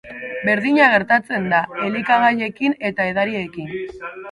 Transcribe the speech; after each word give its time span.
Berdina 0.47 0.87
gertatzen 0.93 1.45
da 1.51 1.59
elikagaiekin 1.89 2.77
eta 2.91 3.09
edariekin. 3.13 3.73